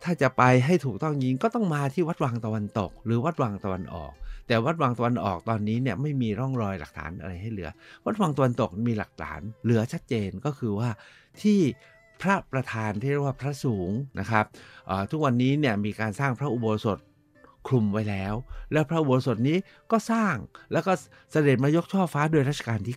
[0.03, 4.13] ถ้าจะไปให้ถูกต้องยิงก็ต้องมาที่วัดวังตะวันตก หรือวัดวังตะวันออก
[4.47, 7.71] แต่วัดวังตะวันออกตอนนี้เนี่ยไม่มีร่องรอยหลักฐานอะไรให้เหลือ
[8.05, 10.89] วัดวังตะวันตกมีหลักฐานเหลือชัดเจนก็คือว่า
[11.43, 11.59] ที่
[12.23, 14.45] พระประธานที่เรียกว่าพระสูงนะครับ
[15.11, 16.99] ทุกวันนี้เนี่ยมีการสร้างพระอุโบสถ
[17.67, 18.35] คลุมไว้แล้ว
[18.73, 19.59] แล้วพระอุโบสถนี้
[19.91, 20.35] ก็สร้าง
[20.73, 20.93] แล้วก็
[21.33, 22.97] เสด็จมายกช่อฟ้าโดยรัชกาลที่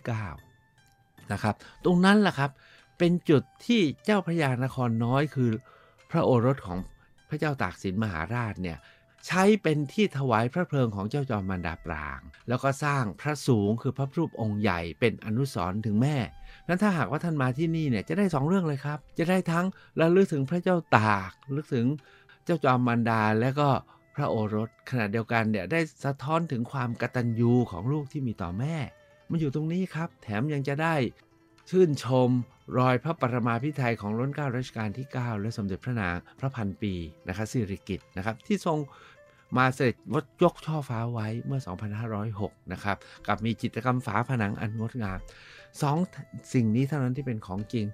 [0.66, 2.50] 9นะครับ ตรงนั้นแหละครับ
[2.98, 5.50] เป็นจุดที่เจ้าพระยานครน้อยคือ
[6.10, 6.78] พระโอรสของ
[7.28, 8.78] พระเจ้าตากสินมหาราชเนี่ย
[9.26, 16.16] ใช้เป็นที่ถวายพระเพลิงของเจ้าจอมมารดาปราง แล้วก็สร้างพระสูงคือพระรูปองค์ใหญ่เป็นอนุสรณ์ถึงแม่
[16.68, 19.66] นั้นถ้าหากว่าท่านมาที่นี่เนี่ยจะได้สองเรื่องเลยครับ จะได้ทั้ง
[20.00, 21.86] ระลึกถึงพระเจ้าตาก ลึกถึง
[22.44, 23.68] เจ้าจอมมารดาและก็
[24.16, 28.76] พระโอรสขณะเดียวกันเนี่ยได้สะท้อนถึงความกตัญญูของลูกที่มีต่อแม่
[29.30, 30.94] มันอยู่ตรงนี้ครับ แถมยังจะได้
[31.70, 32.30] ชื่นชม
[32.78, 36.92] รอยพระปรมาภิไธยของร้นเก้ารัชกาลที่ 9 และสมเด็จพระนางพระพันปี
[37.28, 38.78] นะครับสิริกิตนะครับที่ทรง
[39.56, 41.60] มาเสด็จวัดยกช่อฟ้าไว้เมื่อ
[42.56, 45.18] 2506 นะครับกับมีจิตรกรรมฝาผนังอันงดงาม
[45.82, 45.96] สอง
[46.54, 47.86] สิ่งนี้เท่านั้นที่เป็นของจริง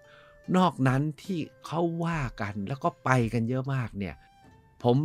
[0.57, 4.15] นอกนั้นที่เขาว่ากันแล้วก็ไปกันเยอะมากเนี่ย
[4.83, 4.97] ผม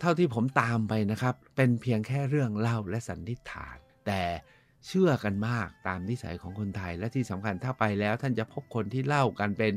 [0.00, 4.22] เท่าที่ผมตามไปนะครับ เป็นเพียงแค่เรื่องเล่าและสันนิษฐาน แต่
[4.86, 9.72] เชื่อกันมากตามนิสัยของคนไทยและที่สำคัญถ้าไปแล้วท่านจะพบคนที่เล่ากันเป็น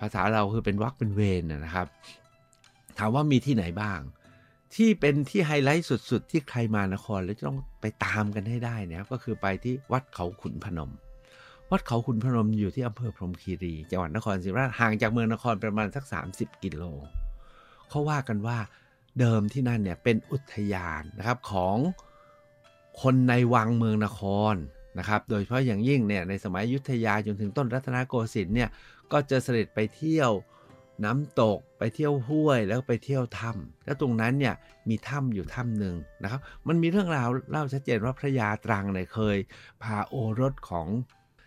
[0.00, 1.86] ภาษาเราคือเป็นวักเป็นเวนนะครับ
[2.98, 4.00] ถามว่ามีที่ไหนบ้าง
[4.74, 10.90] ที่เป็นที่ไฮไลท์สุด ๆ ที่ใครมานครแล้วจะต้องไปตามกันให้ได้นะครับก็คือไปที่วัดเขาขุนพนม
[11.70, 16.82] วัดเขาขุนพนมอยู่ที่อำเภอพรหมคีรีจังหวัดนครศรีธรรมราชห่างจากเมืองนครประมาณสัก 30 กิโล
[17.88, 18.58] เขาว่ากันว่า
[19.20, 21.76] เดิมที่นั่นเนี่ยเป็นอุทยานนะครับของ
[23.02, 24.20] คนในวังเมืองนค
[24.52, 24.54] ร
[24.98, 28.68] นะครับ โดยเฉพาะอย่างยิ่งเนี่ยในสมัยยุทธยาจนถึงต้นรัตนโกสินทร์เนี่ย
[29.12, 30.30] ก็จะเสด็จไปเที่ยว
[31.04, 34.54] น้ำตกไปเที่ยวห้วยแล้วไปเที่ยวถ้ำแล้วตรงนั้นเนี่ย
[34.88, 39.36] มีถ้ำอยู่ถ้ำหนึ่งนะครับ มันมีเรื่องราวเล่าชัดเจนว่าพระยาตรังเนี่ยเคย
[39.82, 40.88] พาโอรสของ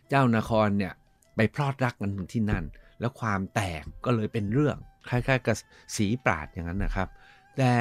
[0.09, 0.93] เจ้านครเนี่ย
[1.35, 2.63] ไปพลอดรักกันที่นั่น
[2.99, 4.77] แล้วความแตกก็เลยเป็นเรื่อง
[5.09, 5.57] คล้ายๆกับ
[5.95, 7.07] สีปราดอย่างนั้นนะครับ
[7.57, 7.73] แต่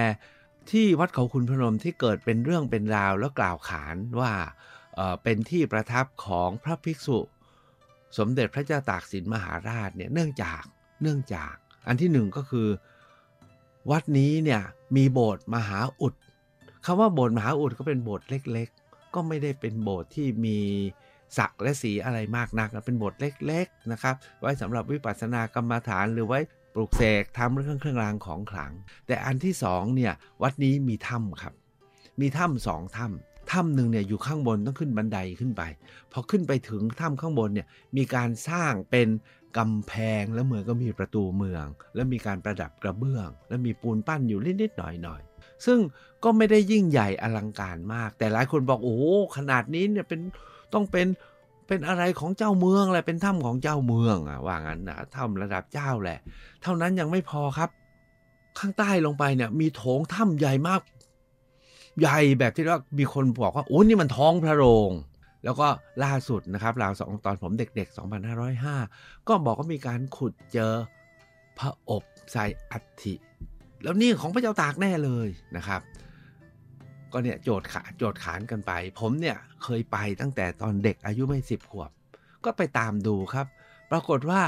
[0.71, 4.33] ที่วัดเขาคุณพนมที่เกิดเป็นเรื่องเป็นราวแล้วกล่าวขานว่า
[5.23, 7.19] เป็นที่ประทับของพระภิกษุ
[8.19, 10.63] สมเด็จพระเจ้าตากสินมหาราชเนี่ยเนื่องจาก
[11.03, 11.55] เนื่องจาก
[11.87, 12.69] อันที่หนึ่งก็คือ
[13.91, 14.63] วัดนี้เนี่ย
[14.97, 16.15] มีโบสถ์มหาอุด
[16.85, 20.59] คำว่าโบสถ์มหาอุดก็เป็นโบสถ์เล็กๆ ก็ไม่ได้เป็นโบสถ์ที่มี
[21.39, 26.41] ศักและสีอะไรมากนักเป็นโบสถ์เล็กๆนะครับ ไว้สำหรับวิปัสสนากรรมฐานหรือไว้
[26.75, 28.73] ปลูกเสกทำเรื่องเครื่องรางของขลัง
[29.07, 31.55] แต่อันที่สองเนี่ยวัดนี้มีถ้ำครับ
[32.21, 35.63] มีถ้ำสองถ้ำถ้ำหนึ่งเนี่ยอยู่ข้างบนต้องขึ้นบันไดขึ้นไป
[36.13, 39.09] พอขึ้นไปถึงถ้ำข้างบนเนี่ยมีการสร้างเป็น
[39.59, 45.79] กำแพงแล้วเหมือนก็มีประตูเมือง แล้วมีการประดับกระเบื้อง แล้วมีปูนปั้นอยู่นิดๆหน่อยๆซึ่ง
[46.25, 48.99] ก็ไม่ได้ยิ่งใหญ่อลังการมาก แต่หลายคนบอกโอ้
[49.37, 50.21] ขนาดนี้เนี่ยเป็น
[50.75, 51.07] ต้องเป็น
[51.67, 56.19] เป็นอะไรของเจ้าเมืองแหละเป็นถ้ำของเจ้าเมืองอะว่างั้นนะถ้ำระดับเจ้าแหละ
[56.63, 57.71] เท่านั้นยังไม่พอครับ
[58.59, 60.81] ข้างใต้ลงไปเนี่ย มีโถงถ้ำใหญ่มาก
[62.01, 64.91] ใหญ่แบบที่ว่ามีคนบอกว่าโอ้นี่มันท้องพระโรง
[65.45, 65.69] แล้วก็
[66.05, 67.97] ล่าสุดนะครับราวสองตอนผมเด็ก ๆ
[68.59, 70.73] 2505 ก็บอกว่ามีการขุดเจอ
[71.59, 73.15] พระอบใส่อัฐิ
[73.83, 75.81] แล้วนี่ของพระเจ้าตากแน่เลยนะครับ
[77.15, 81.91] ก็เนี่ยโจทย์ขาโจทย์ขานกันไป ผมเนี่ยเคยไปตั้งแต่ตอนเด็กอายุไม่สิบขวบ
[82.45, 83.47] ก็ไปตามดูครับ
[83.91, 84.41] ปรากฏว่า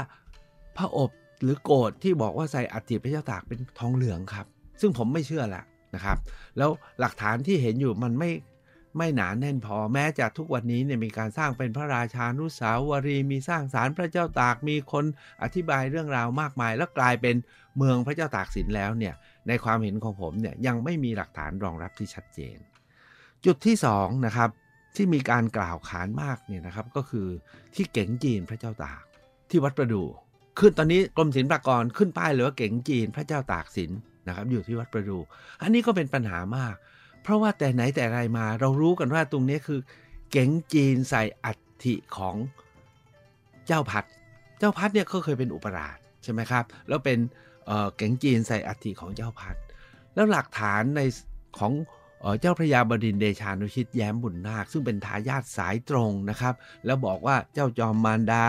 [0.77, 4.45] พระอบหรือโกดที่บอกว่าใส่อัฐิพระเจ้าตากเป็นทองเหลืองครับ
[4.81, 5.63] ซึ่งผมไม่เชื่อละ
[5.95, 6.17] นะครับ
[6.57, 8.31] แล้วหลักฐานที่เห็นอยู่มันไม่
[8.97, 15.05] ไม่หนานแน่นพอแม้จะทุกวันนี้เนี่ยมีการสร้างเป็นพระราชานุสาวรีมีสร้างศาลพระเจ้าตากมีคน
[15.43, 17.35] อธิบายเรื่องราวมากมาย แล้วกลายเป็น
[17.77, 19.13] เมืองพระเจ้าตากสินแล้วเนี่ย
[19.47, 22.57] ในความเห็นของผมเนี่ยยังไม่มีหลักฐานรองรับที่ชัดเจน
[23.45, 24.49] จุดที่2นะครับ
[24.95, 27.27] ที่มีการกล่าวขานมากเนี่ยนะครับก็คือ
[27.75, 29.03] ที่เก๋งจีนพระเจ้าตาก
[29.49, 30.07] ที่วัดประดู่
[30.59, 33.91] ขึ้นตอนนี้กรมศิลปากรขึ้นป้ายเลยว่าเก๋งจีนพระเจ้าตากสิน
[34.27, 35.21] นะครับอยู่ที่วัดประดู่
[35.61, 36.75] อันนี้ก็เป็นปัญหามาก
[37.23, 39.79] เพราะว่าแต่ไหนแต่ไรมาเรารู้กันว่าตรงนี้คือ
[40.31, 41.51] เก๋งจีนใส่อั
[41.85, 42.35] ฐิของ
[43.67, 44.05] เจ้าพัด
[44.59, 47.17] เจ้าพัดเนี่ยก็เคยเป็นอุปราชใช่ไหมครับ แล้วเป็น
[47.95, 49.55] เก๋งจีนใส่อัฐิของเจ้าพัด
[50.15, 51.01] แล้วหลักฐานใน
[51.59, 51.73] ของ
[52.39, 56.53] เจ้าพระยาบดินเดชานุชิตแย้มบุญนาค ซึ่งเป็นทายาทสายตรงนะครับ
[56.85, 58.43] แล้วบอกว่าเจ้าจอมมารดา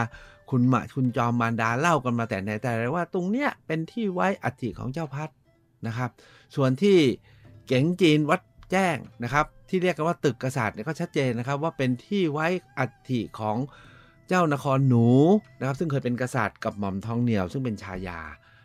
[0.50, 5.30] คุณมะคุณจอมมารดาเล่ากันมาแต่ไหนแต่ไรว่าตรงเนี้ยเป็นที่ไว้อัฐิของเจ้าพัด
[5.86, 6.10] นะครับ
[6.56, 6.98] ส่วนที่
[7.66, 12.46] เก๋งจีนวัดแจ้งนะครับ ที่เรียกกันว่าตึกกษัตริย์เนี่ยก็ชัดเจนนะครับ ว่าเป็นที่ไว้
[12.78, 13.56] อัฐิของ
[14.28, 15.06] เจ้านครหนู
[15.58, 18.20] นะครับ ซึ่งเคยเป็นกษัตริย์กับหม่อมทองเหนียว ซึ่งเป็นชายา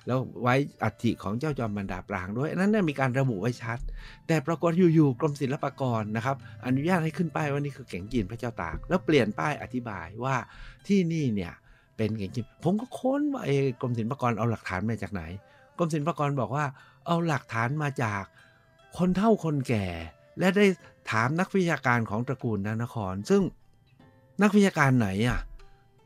[0.08, 3.80] แล้วไว้อัฐิของเจ้าจอมบรรดาปรางด้วย นั้นเนี่ยมีการระบุไว้ชัด
[4.28, 6.36] แต่ปรากฏอยู่ๆกรมศิลปากรนะครับ
[6.66, 10.36] อนุญาตให้ขึ้นป้ายว่านี่คือเก่งจีนพระเจ้าตาก แล้วเปลี่ยนป้ายอธิบายว่า
[10.88, 11.54] ที่นี่เนี่ย
[11.98, 15.24] เป็นจริงๆผมก็ค้นว่าไอ้กรมศิลปากรเอาหลักฐานมาจากไหน
[15.78, 16.66] กรมศิลปากรบอกว่า
[17.08, 18.24] เอาหลักฐานมาจาก
[18.98, 19.86] คนเฒ่าคนแก่
[20.40, 20.66] และได้
[21.12, 23.42] ถามนักวิชาการของตระกูลนานคร ซึ่ง
[24.42, 25.40] นักวิชาการไหนอะ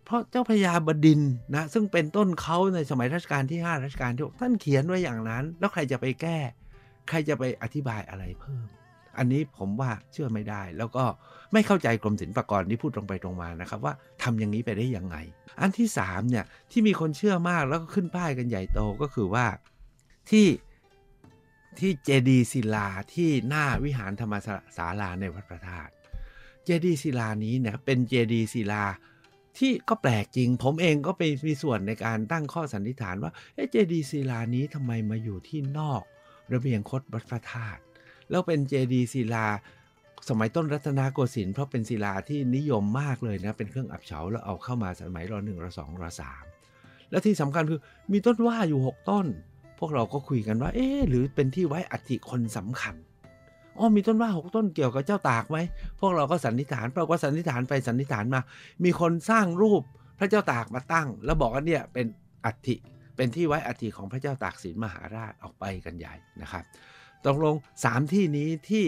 [0.08, 1.22] เพราะเจ้าพญาบดิน
[1.56, 6.38] นะซึ่งเป็นต้นเขาในสมัยรัชกาลที่ 5 รัชกาลที่6ท่านเขียนไว้อย่างนั้น แล้วใครจะไปแก้
[7.10, 8.66] ใครจะไปอธิบายอะไรเพิ่ม
[9.18, 11.06] อันนี้ผมว่าเชื่อไม่ได้ แล้วก็
[11.54, 13.94] ไม่เข้าใจกรมศิลปากรที่พูดตรงไปตรงมานะครับ ว่า
[14.24, 15.18] ทำอย่างนี้ไปได้ยังไง
[15.62, 19.46] อันที่3เนี่ยที่มีคนเชื่อมากแล้วก็ขึ้นป้ายกันใหญ่โตก็คือว่า
[20.30, 20.48] ที่
[21.80, 24.34] ที่เจดีศิลาที่หน้าวิหารธรรม
[24.78, 25.92] ศาลาในวัดพระธาตุ
[26.66, 28.84] เจดีศิลานี้เนี่ยเป็นเจดีศิลา
[29.58, 33.32] ที่ก็แปลกจริง ผมเองก็ไปมีส่วนในการตั้งข้อสันนิษฐานว่า
[33.72, 36.02] เจดีศิลานี้ทำไมมาอยู่ที่นอก
[36.54, 37.82] ระเบียงคดวัดพระธาตุ
[38.30, 39.48] แล้วเป็นเจดีศิลา
[40.30, 46.44] สมัยต้นรัตนโกสินทร์เพราะเป็นศิลาที่นิยมมากเลยนะ เป็นเครื่องอับเฉาแล้วเอาเข้ามาสมัยรหนึ่งรสองรสาม
[47.10, 49.26] แล้วที่สำคัญคือมีต้นว่าอยู่ 6 ต้น
[49.80, 52.96] พวกเราก็คุยกันว่า เอ๊หรือเป็นที่ไว้อัฐิคนสำคัญ
[53.78, 55.58] อ๋อมีต้นว่าหกต้นเกี่ยวกับเจ้าตากไหม
[56.00, 58.42] พวกเราก็สันนิษฐานปรากฏสันนิษฐานไปสันนิษฐานมา
[58.84, 59.82] มีคนสร้างรูป
[60.20, 62.06] พระเจ้าตากมาตั้ง แล้วบอกว่าเนี่ยเป็น
[62.46, 62.76] อัฐิ
[63.16, 66.64] เป็นที่ไว้อัฐิของพระเจ้าตากสินมหาราชออกไปกันใหญ่นะครับ
[67.26, 68.86] ตกลงสามที่นี้ที่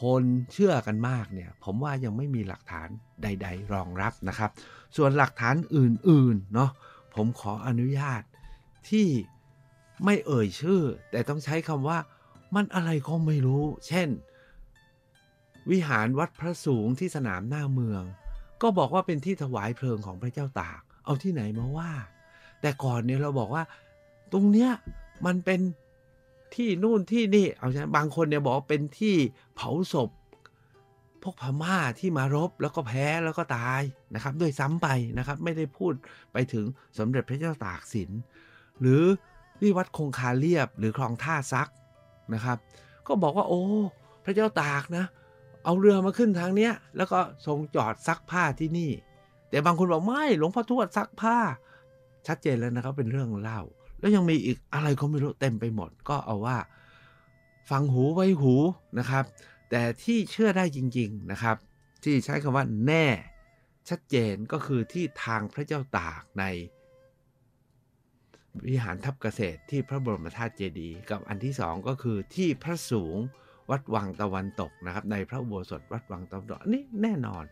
[0.00, 2.88] คนเชื่อกันมากเนี่ยผมว่ายังไม่มีหลักฐาน
[3.22, 4.50] ใด ๆ รองรับนะครับ
[4.96, 6.70] ส่วนหลักฐานอื่นๆเนาะ
[7.14, 8.22] ผมขออนุญาต
[8.90, 9.06] ที่
[10.04, 11.98] ไม่เอ่ยชื่อ แต่ต้องใช้คำว่า
[12.54, 14.08] มันอะไรก็ไม่รู้ เช่น
[15.70, 18.02] วิหารวัดพระสูงที่สนามหน้าเมือง
[18.62, 21.90] ก็บอกว่าเป็นที่ถวายเพลิงของพระเจ้าตาก เอาที่ไหนมาว่า
[22.60, 23.64] แต่ก่อนเนี่ยเราบอกว่า
[24.32, 24.70] ตรงเนี้ย
[25.26, 25.60] มันเป็น
[26.54, 29.16] ที่นู่นที่นี่ เอาใช่บางคนเนี่ยบอกเป็นที่
[29.54, 30.10] เผาศพ
[31.22, 33.82] พวกพม่าที่มารบแล้วก็แพ้แล้วก็ตาย
[34.14, 35.92] นะครับ ด้วยซ้ำไปนะครับ ไม่ได้พูด
[36.32, 36.64] ไปถึง
[36.98, 38.10] สมเด็จพระเจ้าตากสิน
[38.80, 39.02] หรือ
[39.58, 41.68] ที่วัดคงคาเรียบหรือคลองท่าซัก
[42.34, 42.58] นะครับ
[43.06, 43.62] ก็บอกว่าโอ้
[44.24, 45.04] พระเจ้าตากนะ
[45.64, 48.90] เอาเรือมาขึ้นทางเนี้ย แล้วก็ทรงจอดซักผ้าที่นี่
[49.50, 51.36] แต่บางคนบอกไม่หลวงพ่อทวดซักผ้า
[52.26, 53.60] ชัดเจนแล้วนะครับเป็นเรื่องเล่า
[54.00, 56.58] แล้วยังมีอีกอะไรก็ไม่รู้เต็มไปหมด ก็เอาว่า
[57.70, 58.54] ฟังหูไว้หู
[58.98, 59.24] นะครับ
[59.70, 61.56] แต่ที่เชื่อได้จริง ๆนะครับ
[62.02, 63.06] ที่ใช้คำว่าแน่
[63.88, 66.44] ชัดเจนก็คือที่ทางพระเจ้าตากใน
[68.66, 73.16] วิหารทับเกษตรที่พระบรมธาตุเจดีย์กับอันที่สองก็คือที่พระสูง
[73.70, 77.44] วัดวังตะวันตกนะครับ ในพระอุโบสถวัดวังตะวันตกนี่แน่นอน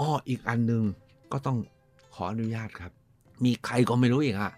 [0.00, 0.84] อ้ออีกอันหนึ่ง
[1.32, 1.58] ก็ต้อง
[2.14, 2.92] ขออนุญาตครับ
[3.44, 4.52] มีใครก็ไม่รู้อีกอะ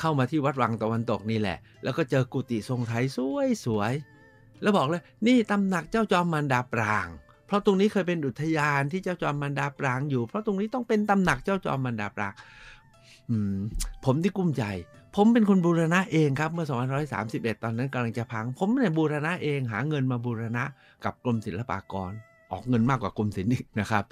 [0.00, 3.92] เข้ามาที่วัดวังตะวันตกนี่แหละ แล้วก็เจอกุฏิทรงไทยสวยสวย
[4.62, 7.08] แล้วบอกเลยนี่ตำหนักเจ้าจอมมันดาปราง
[7.46, 12.32] เพราะตรงนี้เคยเป็นอุทยานที่เจ้าจอมมันดาปรางอยู่ เพราะตรงนี้ต้องเป็นตำหนักเจ้าจอมมันดาปราง
[14.04, 14.64] ผมที่กุ้มใจ
[15.20, 16.66] ผมเป็นคนบูรณะเองครับเมื่อ
[17.14, 20.64] 2531 ตอนนั้นกำลังจะพัง ผมเนี่ยบูรณะเองหาเงินมาบูรณะ
[21.04, 22.12] กับกรมศิลปากร
[22.52, 24.04] ออกเงินมากกว่ากรมศิลป์อีกนะครับ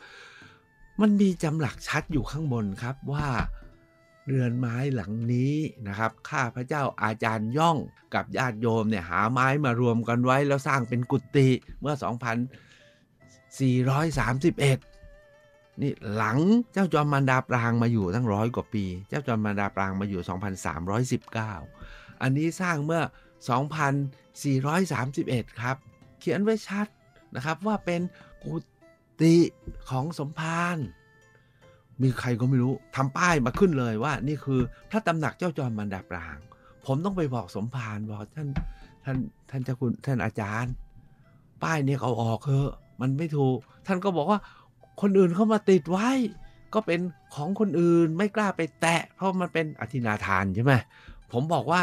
[1.00, 3.26] มันมีจำหลักชัดอยู่ข้างบนครับว่า
[4.26, 5.54] เรือนไม้หลังนี้
[5.88, 7.76] นะครับ ข้าพระเจ้าอาจารย์ย่อง
[8.14, 11.48] กับญาติโยมเนี่ยหาไม้มารวมกันไว้แล้วสร้างเป็นกุฏิ
[11.80, 12.04] เมื่อ 2431
[15.82, 16.38] นี่หลัง
[16.72, 20.20] เจ้าจอมมันดาปรางมาอยู่ตั้งร้อยกว่าปี เจ้าจอมมันดาปรางมาอยู่
[21.56, 23.02] 2319 อันนี้สร้างเมื่อ
[24.70, 25.76] 2431 ครับ
[26.20, 26.86] เขียนไว้ชัด
[27.34, 28.00] นะครับว่าเป็น
[28.44, 28.54] กุ
[29.20, 29.36] ฏิ
[29.90, 30.76] ของสมภาร
[32.02, 34.60] มีใครก็ไม่รู้ทำป้ายมาขึ้นเลยว่านี่คือ
[34.90, 36.36] พระตำหนักเจ้าจอมมันดาปราง
[36.86, 38.48] ผมต้องไปบอกสมภารบอกท่าน
[39.04, 39.16] ท่าน
[39.50, 40.72] ท่านเจ้าคุณท่านอาจารย์
[41.62, 44.38] ป้ายนี่ยเอาออกเถอะมันไม่ถูก ท่านก็บอกว่า
[45.00, 46.10] คนอื่นเข้ามาติดไว้
[46.74, 47.00] ก็เป็น
[47.34, 50.72] ของคนอื่นไม่กล้าไปแตะ เพราะมันเป็นอธินาทานใช่ไหม
[51.32, 51.82] ผมบอกว่า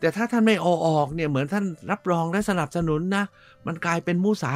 [0.00, 3.24] แต่ถ้าท่านไม่เอาออกเนี่ยเหมือนท่านรับรองและสนับสนุนนะ
[3.66, 4.54] มันกลายเป็นมูสา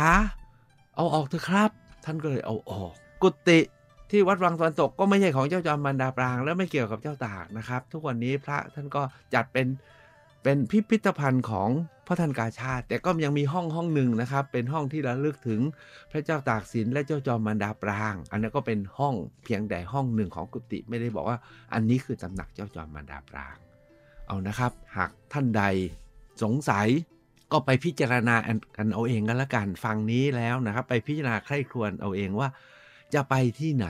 [0.96, 1.70] เอาออกเถอะครับ
[2.04, 3.60] ท่านก็เลยเอาออก กุฏิ
[4.10, 9.02] ที่วัดวังตะวันตกก็ไม่ใช่ของเจ้าจอมมันดาปราง และไม่เกี่ยวกับเจ้าตากนะครับ ทุกวันนี้พระท่านก็
[9.34, 9.66] จัดเป็น
[10.42, 11.68] เป็นพิพิธภัณฑ์ของ
[12.06, 15.60] พระทันกาชาติ แต่ก็ยังมีห้องห้องหนึ่งนะครับ เป็นห้องที่ระลึกถึง
[16.12, 19.14] พระเจ้าตากสินและเจ้าจอมมันดาปราง อันนั้นก็เป็นห้อง
[19.44, 21.38] เพียงแต่ห้องหนึ่งของกุฏิไม่ได้บอกว่า
[21.74, 23.56] อันนี้คือตำหนักเจ้าจอมมันดาปราง
[24.26, 25.62] เอานะครับ หากท่านใด
[26.42, 26.88] สงสัย
[27.52, 28.36] ก็ไปพิจารณา
[28.76, 32.48] กันเอาเองกันละกันฟังนี้แล้วนะครับ ไปพิจารณาใคร่ครวญเอาเองว่า
[33.14, 33.88] จะไปที่ไหน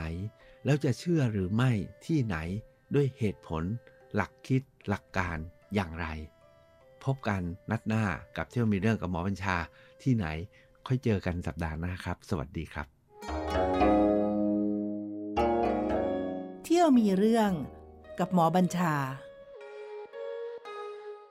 [0.65, 1.71] แล้วจะเชื่อหรือไม่
[2.05, 2.37] ที่ไหน
[2.95, 3.63] ด้วยเหตุผล
[4.15, 5.37] หลักคิดหลักการ
[5.75, 6.07] อย่างไร
[7.05, 7.41] พบกัน
[7.71, 8.03] นัดหน้า
[8.37, 9.55] กับเที่ยวมีเรื่องกับหมอบัญชา
[10.03, 10.25] ที่ไหน
[10.87, 12.87] ค่อยเจอกันสัปดาห์หน้าครับ สวัสดีครับ
[16.63, 17.51] เที่ยวมีเรื่อง
[18.19, 18.93] กับหมอบัญชา